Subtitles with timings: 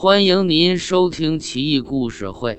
[0.00, 2.54] 欢迎您收听《奇异故事会·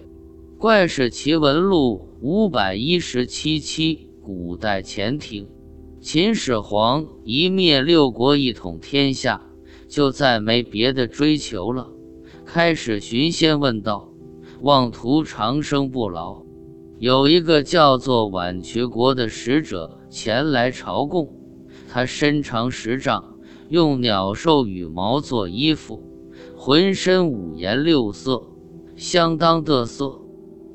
[0.57, 4.09] 怪事奇闻录》五百一十七期。
[4.21, 5.47] 古代潜艇，
[6.01, 9.41] 秦始皇一灭六国，一统天下，
[9.87, 11.87] 就再没别的追求了，
[12.45, 14.09] 开始寻仙问道，
[14.59, 16.43] 妄图长生不老。
[16.97, 21.33] 有一个叫做宛渠国的使者前来朝贡，
[21.89, 23.37] 他身长十丈，
[23.69, 26.03] 用鸟兽羽毛做衣服。
[26.61, 28.43] 浑身五颜六色，
[28.97, 30.19] 相当得瑟。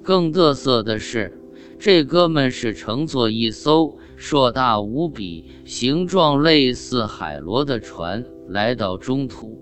[0.02, 1.38] 更得瑟的是，
[1.78, 9.60] 这哥们是乘坐一艘硕大无比、形状类似海螺的船来到中途。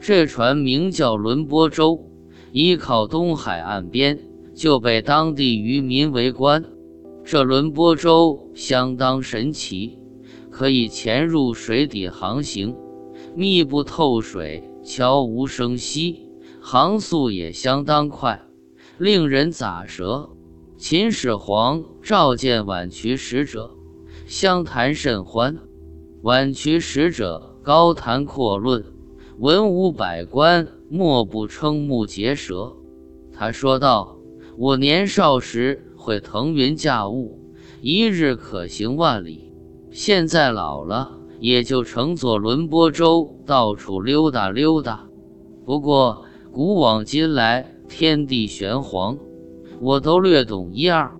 [0.00, 2.02] 这船名叫轮波舟，
[2.50, 4.18] 依靠东海岸边，
[4.54, 6.64] 就被当地渔民围观。
[7.26, 9.98] 这轮波舟相当神奇，
[10.48, 12.74] 可以潜入水底航行，
[13.36, 14.64] 密不透水。
[14.88, 16.30] 悄无声息，
[16.62, 18.40] 航速也相当快，
[18.96, 20.30] 令人咋舌。
[20.78, 23.70] 秦始皇召见宛渠使者，
[24.26, 25.58] 相谈甚欢。
[26.22, 28.82] 宛渠使者高谈阔论，
[29.36, 32.74] 文武百官莫不瞠目结舌。
[33.30, 34.16] 他说道
[34.56, 37.38] ：“我年少时会腾云驾雾，
[37.82, 39.52] 一日可行万里，
[39.90, 45.08] 现在老了。”也就乘坐轮波舟到处溜达溜达。
[45.64, 49.16] 不过古往今来，天地玄黄，
[49.80, 51.12] 我都略懂一二。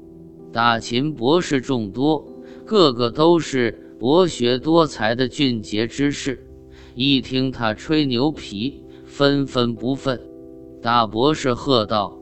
[0.53, 2.27] 大秦博士众多，
[2.65, 6.45] 个个都是博学多才的俊杰之士。
[6.95, 10.19] 一听他吹牛皮，纷纷不忿。
[10.83, 12.19] 大博士喝道：“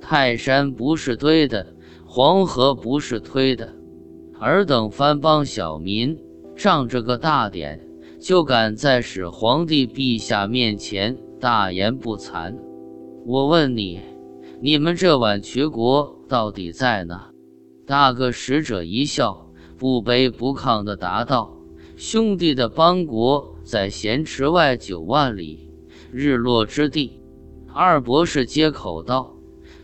[0.00, 1.66] 泰山不是堆的，
[2.04, 3.74] 黄河不是推的，
[4.38, 6.18] 尔等番邦小民。”
[6.58, 7.80] 仗着个大典，
[8.18, 12.52] 就敢在始皇帝陛下面前大言不惭。
[13.24, 14.00] 我问你，
[14.60, 17.30] 你们这宛渠国到底在哪？
[17.86, 21.56] 大个使者一笑，不卑不亢地答道
[21.96, 25.70] ：“兄弟的邦国在咸池外九万里，
[26.10, 27.22] 日落之地。”
[27.72, 29.36] 二博士接口道：“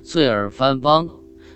[0.03, 1.09] 罪尔番邦，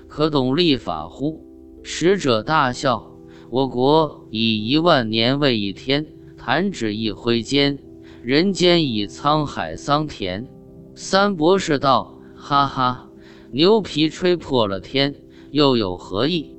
[0.06, 1.44] 可懂立法乎？”
[1.82, 3.17] 使者大笑。
[3.50, 7.78] 我国以一万年为一天，弹指一挥间，
[8.22, 10.46] 人间已沧海桑田。
[10.94, 13.10] 三博士道：“哈哈，
[13.50, 15.14] 牛皮吹破了天，
[15.50, 16.54] 又有何意？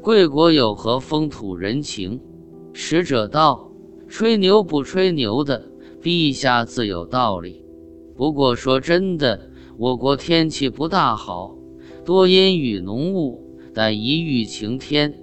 [0.00, 2.20] 贵国有何风土人情？”
[2.74, 3.70] 使者道
[4.08, 5.70] ：“吹牛不吹牛的，
[6.02, 7.64] 陛下自有道理。
[8.16, 9.48] 不过说真的，
[9.78, 11.56] 我国天气不大好，
[12.04, 15.14] 多阴雨浓雾，但一遇晴天。”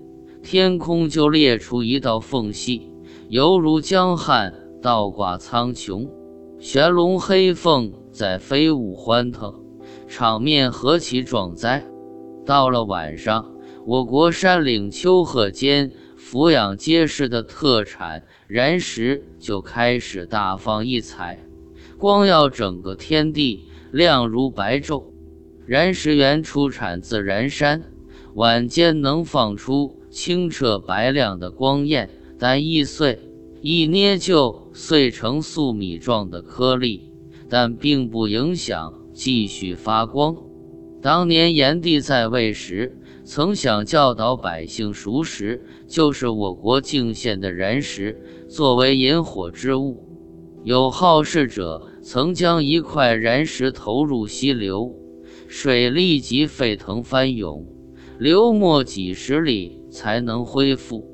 [0.41, 2.89] 天空就裂出一道缝隙，
[3.27, 6.09] 犹如江汉倒挂苍穹，
[6.59, 9.53] 玄龙黑凤在飞舞欢腾，
[10.07, 11.85] 场面何其壮哉！
[12.45, 13.53] 到了晚上，
[13.85, 21.37] 我国山岭丘壑间俯仰皆是的特产燃石就开始大放异彩，
[21.97, 25.03] 光耀整个天地，亮如白昼。
[25.67, 27.83] 燃石原出产自燃山，
[28.33, 29.98] 晚间能放出。
[30.09, 33.19] 清澈白亮的光焰，但易碎，
[33.61, 37.11] 一捏就碎成粟米状的颗粒，
[37.47, 40.35] 但并不影响继续发光。
[41.01, 50.05] 当年炎帝在位时，曾想教导百姓熟食，就是我国泾县的燃石，作为引火之物。
[50.65, 54.93] 有好事者曾将一块燃石投入溪流，
[55.47, 57.65] 水立即沸腾翻涌，
[58.17, 59.78] 流没几十里。
[59.89, 61.05] 才能恢复。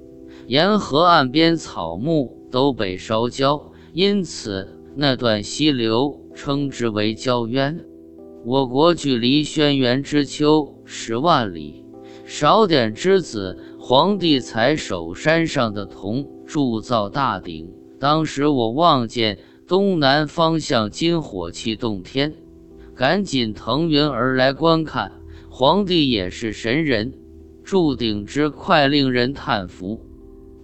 [0.48, 7.84] 沿河岸边草木都被烧焦，因此那段溪流称之为焦渊。
[8.44, 11.84] 我国距离轩辕之丘十万里，
[12.26, 17.68] 少典之子皇帝才守山上的铜铸造大鼎。
[18.00, 22.36] 当时我望见东南方向金火气洞天，
[22.94, 25.12] 赶紧腾云而来观看。
[25.50, 27.14] 皇帝也是神人。
[27.66, 30.00] 铸鼎之快，令人叹服。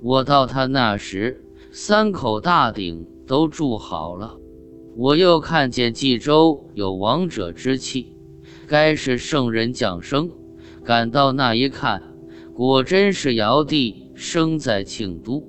[0.03, 4.37] 我到他那时，三口大鼎都铸好了。
[4.95, 8.15] 我又看见冀州有王者之气，
[8.67, 10.29] 该是圣人降生。
[10.83, 12.03] 赶到那一看，
[12.53, 15.43] 果真是尧帝生在庆都。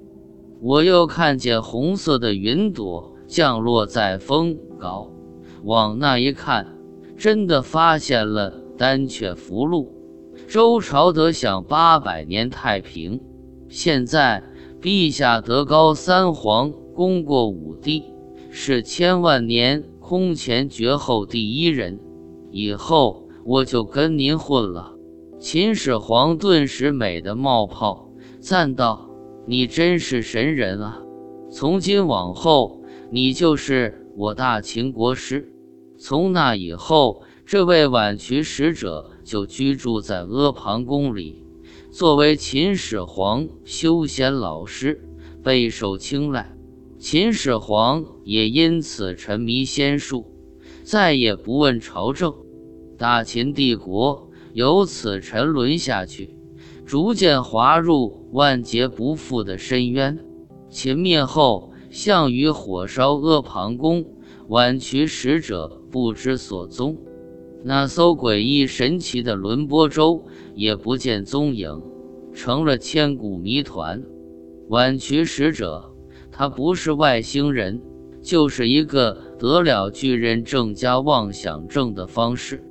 [0.59, 5.11] 我又看见红色的云朵降落在风皋，
[5.65, 6.79] 往那一看，
[7.15, 9.99] 真的发现了丹阙福禄。
[10.49, 13.21] 周朝得享八百年太平，
[13.69, 14.43] 现在
[14.81, 18.05] 陛下德高三皇，功过五帝，
[18.51, 21.99] 是千万年空前绝后第一人，
[22.51, 24.93] 以后我就跟您混了。”
[25.41, 28.09] 秦始皇顿时美得冒泡，
[28.39, 29.11] 赞道
[29.45, 31.03] ：“你真是神人啊！
[31.51, 32.81] 从今往后，
[33.11, 35.53] 你就是我大秦国师。”
[35.99, 41.45] 从那以后，这位宛渠使者就居住在阿房宫里，
[41.91, 45.07] 作为秦始皇修仙老师，
[45.43, 46.57] 备受青睐。
[46.99, 50.25] 秦始皇也因此沉迷仙术，
[50.83, 52.35] 再也不问朝政，
[52.97, 54.31] 大秦帝国。
[54.55, 56.35] 由此沉沦下去，
[56.87, 60.19] 逐渐滑入万劫不复的深渊。
[60.71, 64.07] 秦灭后，项羽火烧阿房宫，
[64.49, 66.97] 宛渠使者不知所踪。
[67.65, 70.25] 那艘诡异神奇的轮波舟
[70.55, 71.81] 也不见踪影，
[72.35, 74.03] 成了千古谜团。
[74.69, 75.95] 婉渠使者，
[76.31, 77.81] 他不是外星人，
[78.21, 82.65] 就是一个得了巨人症加妄想症的方式。